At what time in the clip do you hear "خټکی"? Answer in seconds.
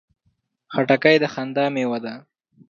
0.73-1.15